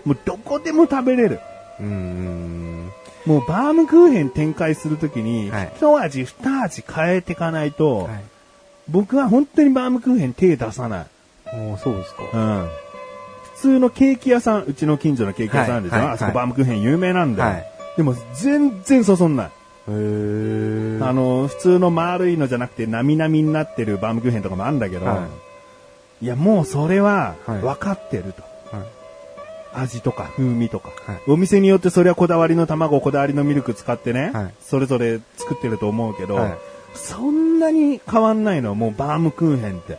[0.04, 1.40] もうどこでも食べれる。
[1.80, 2.90] うーん。
[3.28, 8.24] もうバームクーヘン展開するときに、はい一味二味変えていかないと、はい。
[8.88, 11.56] 僕は本当にバームクーヘン手出さない。
[11.56, 12.24] もうそうですか。
[12.34, 12.68] うん。
[13.54, 17.50] 普通のケーキ屋さん、うちの近所のケーキ屋さんでしょ、はいはいあそこバームクーヘン有名なんだよ。
[17.52, 17.66] はい
[17.98, 19.52] でも全然そそんない。
[19.92, 25.28] あの、普通の丸いのじゃなくて、なみなみになってるバームクーヘンとかもあるんだけど、、は
[26.22, 28.44] いや、もうそれははい分かってると。
[28.76, 28.88] はい
[29.72, 36.58] 味とか風味とか、はいお店によってそれはこだわりの卵、こだわりのミルク使ってね、はいそれぞれ作ってると思うけど、はい
[36.96, 39.98] そんなに変わんないの、もうバームクーヘンって。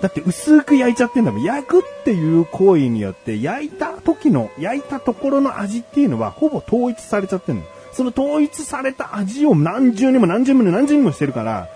[0.00, 1.42] だって薄く焼いちゃってんだもん。
[1.42, 7.62] 焼くっていう行為によって、焼いた時の、焼いたところの味っていうのは、ほぼ統一されちゃってんの。
[7.94, 11.68] その統一された味を何重にも何重にも何重にもしてるから、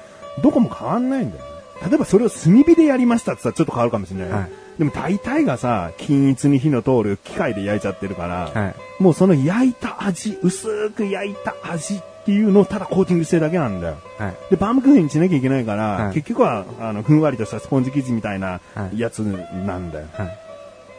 [0.43, 1.51] どこも変わんないんだよね。
[1.89, 4.37] 例えばそれを炭火でやりましたってさ、ちょっと変わるかもしれないよ。
[4.37, 9.03] はいでも大体がさ、均一に火の通る機械で焼いちゃってるから、はい。
[9.03, 13.97] もうその焼いた味、薄く焼いた味っていうのをただコーティングしてるだけなんだよ。
[14.19, 14.37] はい。
[14.51, 20.07] で、バームクーヘンにしなきゃいけないから、はい結局は、あの、ふんわりとしたスポンジ生地みたいなはいやつなんだよ。
[20.13, 20.39] はい。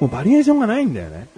[0.02, 1.30] もうバリエーションがないんだよね。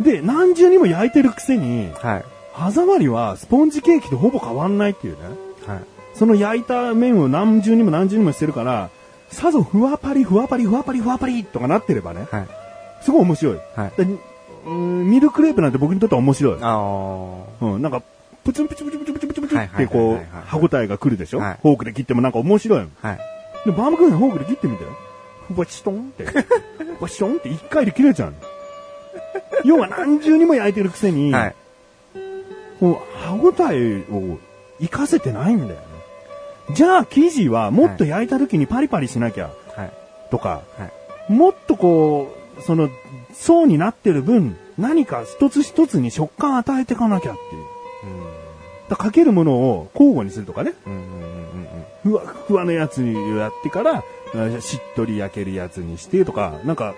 [0.00, 2.24] で、何重にも焼いてるくせに、はい。
[2.52, 5.20] 歯触りはスポンジケーキとほぼ変わんないっていうね。
[5.66, 5.80] はい。
[6.14, 8.90] その焼いた麺を何重にも何重にもしてるから、
[9.30, 12.46] さぞふわパリ、ふわパリ、ふわパリ、ふわパリとかなってればね、はい。
[13.02, 13.58] すごい面白い。
[13.74, 13.92] はい。
[13.96, 14.06] で
[14.66, 16.58] うんミルクレープなんて僕にとっては面白い。
[16.60, 16.76] あ
[17.60, 18.02] うん、なんか、
[18.44, 21.38] プツンプチプチプチプチプチプチってこうはいはいはいはいはい、歯応えが来るでしょ？
[21.38, 22.78] はいフォークで切ってもなんか面白い。
[22.80, 23.18] はい。
[23.64, 24.90] で、バームクーヘンフォークで切ってみてよ。
[25.48, 26.24] ふわしとんって。
[26.24, 28.36] ふわしとんって一回で切れちゃうの。
[29.64, 31.54] 要は何重にも焼いてるくせに、はい。
[32.80, 34.38] こう歯応えを
[34.78, 35.86] 活かせてないんだよね。
[36.74, 39.92] じゃあ生地はもっと焼いた時にパリパリしなきゃはい。
[40.30, 40.86] とか、は
[41.28, 41.32] い。
[41.32, 42.88] もっとこう、その
[43.32, 47.76] 層になってる分、何か一つ一つに食感与えていかなきゃっていう。
[48.88, 50.74] だからかけるものを交互にするとかね。
[50.86, 50.92] うん。
[50.92, 51.00] うん。
[51.00, 51.06] うん。
[52.04, 52.12] うん。
[52.12, 56.94] ふわふわのやつにやってから、あしっとり焼けるやつにしてとか、なんか、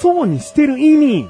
[0.00, 1.28] 層にしてる意味。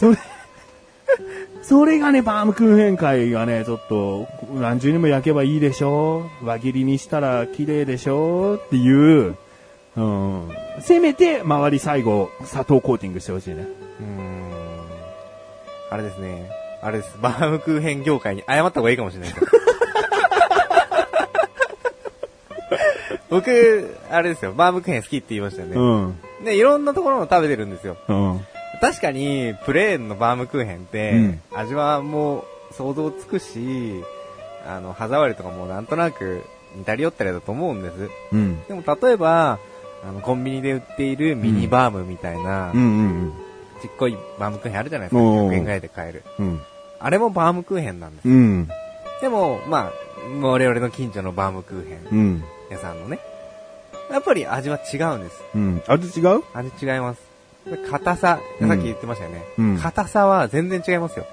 [0.00, 0.16] それ、
[1.62, 9.36] それがね、バームクーヘン界がね、ちょっと、何重にも焼けばいいでしょ輪切りにしたら綺麗でしょっていう、
[9.96, 10.48] うん。
[10.80, 13.66] せめて、周り最後、砂糖コーティングしてほしいね。
[14.00, 14.50] うーん。
[15.90, 16.48] あれですね。
[16.80, 17.18] あれです。
[17.20, 19.34] バームクーヘン業界に謝った方がいいかもしれない。
[23.28, 24.54] 僕、あれですよ。
[24.54, 25.74] バームクーヘン好きって言いましたよね。
[25.76, 26.44] うん。
[26.44, 27.98] で、いろんなところの食べてるんですよ。
[28.08, 28.46] うん。
[28.80, 34.02] 確かに、プレーンのバームクーヘンって、うん味はもう想像つくし、
[34.66, 36.42] あの、歯触りとかもなんとなく
[36.76, 38.10] 似たり寄ったりだと思うんです。
[38.32, 38.62] うん。
[38.68, 39.58] でも例えば、
[40.02, 42.72] あの、コンビニで売っているミニバームみたいな、
[43.82, 45.22] ちっこいバームクーヘンあるじゃないですか。
[45.22, 46.22] おー100円ぐらいで買える。
[46.38, 46.60] うん。
[47.00, 48.28] あれもバームクーヘンなんです。
[48.28, 48.68] うん。
[49.20, 49.92] でも、まあ、
[50.40, 52.44] 我々の近所のバームクーヘンうん。
[52.70, 53.18] 屋さんのね、
[54.10, 55.42] やっぱり味は違うんです。
[55.54, 55.82] うん。
[55.86, 56.42] 味違う？
[56.54, 57.29] 味違います。
[57.90, 59.44] 硬さ、うんさっき言ってましたよね。
[59.58, 61.26] うん硬さは全然違いますよ。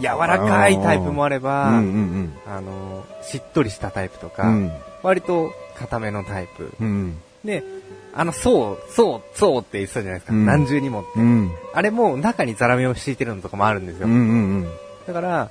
[0.00, 4.72] 柔らかいタイプもあれば、うんうんあの、しっとりしたタイプとか、うん。
[5.02, 6.72] 割と硬めのタイプ。
[6.80, 7.18] うん。
[7.44, 7.64] で、
[8.14, 10.34] あの、そう、そう、そうって言ってたじゃないですか。
[10.34, 11.20] うん何重にもって。
[11.20, 11.50] うん。
[11.72, 14.08] あれも中にザラメを敷いてるのとかもあるんですよ。
[14.08, 14.16] うんう
[14.64, 14.68] ん
[15.06, 15.50] だから、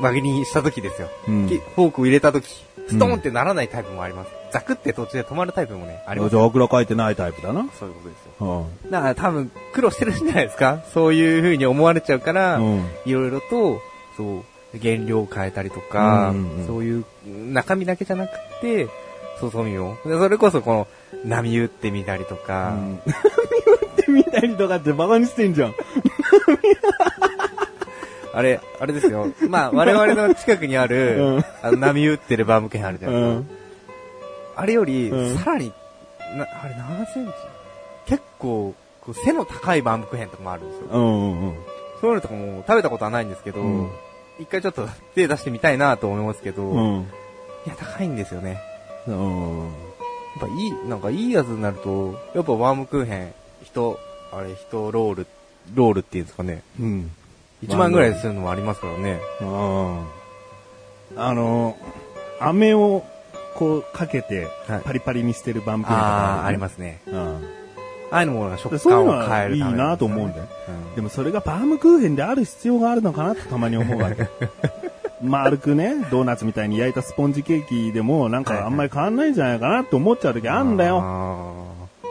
[0.00, 1.08] 輪切りにした時ですよ。
[1.28, 1.48] うん。
[1.48, 2.46] きフォークを入れた時、
[2.88, 4.30] ストーンってならないタイプもあります。
[4.52, 7.66] ザクって途中で止まるタイプもね、ありますじゃあ、あぐらかいてないタイプだな。
[7.78, 8.66] そういうことですよ。
[8.84, 8.90] うん。
[8.90, 10.82] だから多分苦労してるんじゃないですか？
[10.94, 13.80] そういう風に思われちゃうから、うんいろいろと、
[14.16, 14.38] そ
[14.74, 17.04] う、原料を変えたりとか、うんうんうんそういう
[17.52, 18.30] 中身だけじゃなく
[18.62, 18.88] て、
[19.40, 19.96] 外見を。
[20.06, 20.86] でそれこそこの、
[21.24, 23.00] 波打ってみたりとか、うん。
[23.06, 25.74] 言ってみたりとかってバカにしてんじゃん。
[28.38, 29.26] あれ、あれですよ。
[29.50, 33.36] まあ、我々の近くにある、うんあの波打ってるバームクーヘンあるじゃないですか。
[33.36, 33.48] うん。
[34.54, 35.72] あれより、うんさらに、
[36.36, 37.32] な、あれ何センチ？
[38.06, 40.86] 結構、こう背の高いバームクーヘンとかもあるんですよ。
[40.92, 41.54] うんうんうん。
[42.00, 43.90] そういうのとかも食べたことはないんですけど、うん
[44.38, 47.06] 一回ちょっと手出してみたいなと思いますけど、いうん。
[47.66, 48.60] や、高いんですよね。
[49.08, 49.58] うん。
[49.64, 49.68] やっ
[50.38, 53.98] ぱいい、なんかいいやつになると、やっぱバームクーヘン、人、
[54.32, 55.26] あれ、人ロール、
[55.74, 56.62] ロールっていうんですかね。
[56.78, 57.10] うん。
[57.64, 59.20] 1万ぐらいするのもありますからね。
[59.42, 60.04] あ
[61.16, 61.76] あの、
[62.40, 63.04] 飴を
[63.56, 66.60] こうかけてはいパリパリにしてるバームクーとかああ、ありす。
[66.60, 67.00] ますね。
[67.06, 67.18] うん。
[68.10, 70.44] ああいうのも食でそういう感を変えのはいいるためなと思うんだよ。
[70.68, 74.26] うんでもそれがバームクーヘンである必要があるのかなってたまに思うわけ。
[75.22, 81.67] 丸くね、ドーナツみたいに焼いたスポンジケーキでもなんかあんまり変わんないんじゃないかなって思っちゃう時あんだよ。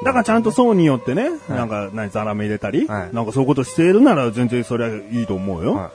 [0.07, 5.73] あだからちゃんと層によってね、なんか何ザラメ入れたり、はいなんかそういうことしているなら全然それはいいと思うよ。
[5.73, 5.91] ーは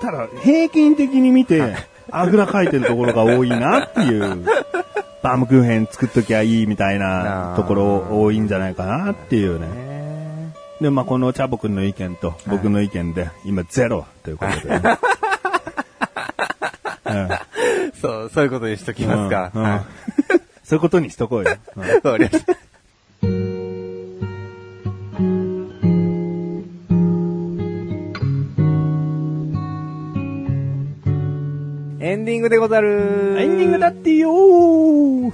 [0.00, 1.74] ただ、平均的に見て、
[2.10, 4.44] あぐらかいてるところが多いなっていう、
[5.22, 9.66] バームクーヘン作っときゃいいみたいなところ多いんじゃないかなっていういね。
[9.66, 14.98] ねで、まあ、このチャボくんの意見と僕の意見で、今ゼロということで、ね。
[17.06, 17.28] う ん
[18.00, 19.50] そう、そういうことにしときますか。
[19.54, 19.80] うんうんはい
[20.66, 21.56] そういうことにしとこうよ。
[21.76, 22.56] うんわかりました。
[32.06, 35.32] エンディングでござるエンディングだってよー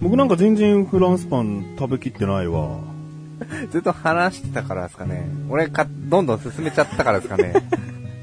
[0.00, 2.78] 僕なんか全然フランスパン食べきってないわ。
[3.70, 5.28] ずっと話してたからですかね。
[5.50, 7.52] 俺か、どんどん進めちゃったからですかね。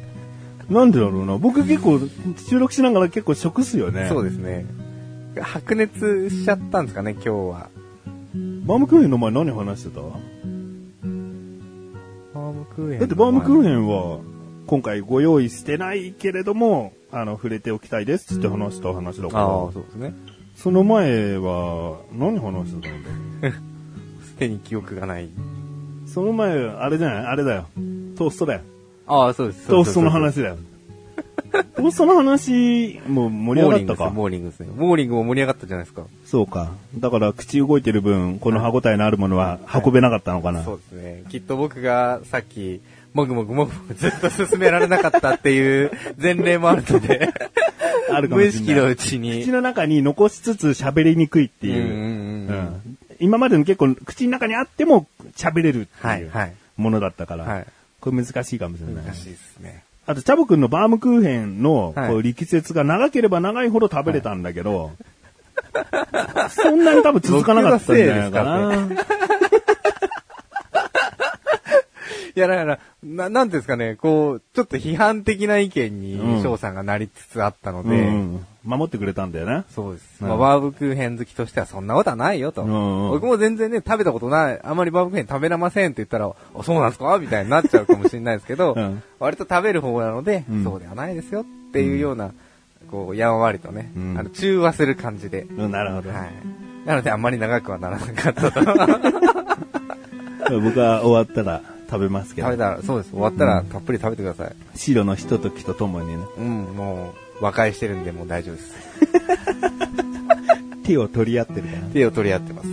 [0.67, 1.37] なんでだろうな。
[1.37, 1.99] 僕結構、
[2.37, 4.07] 収録しながら結構食っすよね。
[4.09, 4.65] そうですね。
[5.39, 7.69] 白熱しちゃったんですかね、今日は。
[8.65, 10.01] バームクーヘンの前何話してた？
[10.01, 12.99] バームクーヘン。
[12.99, 13.73] だってバームクーヘン。
[13.73, 14.21] ンは、
[14.65, 20.13] 今回ご用意してないけれども、あの、触れておきたいですって話した話だから、ああ、そうですね。
[20.55, 23.03] その前は、何話してたん
[23.41, 23.49] だ
[24.25, 25.29] すでに記憶がない。
[26.05, 27.25] その前、あれじゃない？
[27.25, 27.65] あれだよ。
[28.17, 28.61] トーストだよ。
[29.07, 29.67] ああ、そうです。
[29.67, 30.57] トーストの話だよ。
[31.75, 34.09] トーストの話、もう盛り上がったか？
[34.11, 34.67] モーニングですね。
[34.75, 36.03] モーニングも盛り上がったじゃないですか。
[36.25, 36.71] そうか。
[36.97, 40.63] だから、口動いてる分、この歯応えのあるものは運べなかったのかな？
[40.63, 41.23] そうですね。
[41.29, 42.81] きっと僕がさっき、
[43.13, 45.91] もぐもぐもぐもぐ ずっと進められなかったっていう
[46.21, 47.33] 前例もあるので、
[48.11, 48.65] あるかも無しれない。
[48.65, 49.41] 意識のうちに。
[49.43, 51.83] 口の中に残しつつ喋りにくいっていう。
[51.83, 57.65] うんうんうんうん今までの結構、口の中にあっても喋れるってはいいうはいものだったから、はい。
[57.99, 59.05] これ難しいかもしれない。
[59.05, 59.83] 難しいですね。
[60.05, 64.91] あと、チャボくんのバームクーヘンの、はいこう力説が長ければ長いほど食べれたんだけど、
[66.49, 68.87] そんなに多分続かなかったんじゃないかな。
[72.35, 79.63] いや、だから、な、なんですかね、こう、ちょっと批判的な意見にうん、翔さんがなりつつあったのうで、ん守ってくれたんだよね。
[79.73, 80.21] そうです。
[80.21, 82.63] うんまあ、バームクーヘン好きとしてはそんなことはないよと。
[82.63, 92.31] うんうん僕も全然ね、食べたことない、あんまりバームクーヘン食べれませんって言ったら、あそうなんですかみたいになっちゃうかもしれないですけど、 うん割と食べる方なので、うんそうではないですよっていうような、
[92.91, 95.43] こう、やんわりとね、うんあの、中和する感じで。
[95.57, 96.09] うんなるほど。
[96.09, 96.29] はい。
[96.85, 98.61] なので、あんまり長くはならなかったと。
[100.61, 103.11] 僕は終わったら食べますけど、食べたら、そうです。
[103.11, 104.55] 終わったらたっぷり食べてください。
[104.75, 108.73] 白のひとときとともにね、うん、もう、和解してるんで、もう大丈夫です。
[110.85, 111.81] 手を取り合ってるから。
[111.93, 112.67] 手を取り合ってます。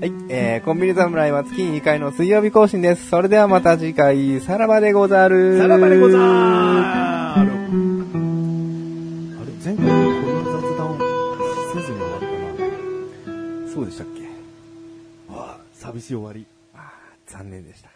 [0.00, 3.08] はい、えー、コンビニ侍は月に2回の水曜日更新です。
[3.08, 5.58] それではまた次回、さらばでござる。
[5.58, 6.22] さらばでござーる
[7.36, 7.44] あ
[9.44, 10.98] れ、前回この雑談
[11.74, 13.72] せずに終わったな。
[13.74, 14.22] そうでしたっけ？
[15.30, 16.46] ああ、寂しい終わり。
[17.38, 17.90] 残念でした。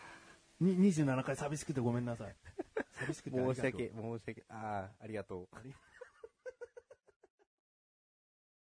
[0.61, 2.37] に27回寂しくてごめんなさい。
[2.93, 5.49] 寂しくて申し訳、申し訳、ああ、ありがとう。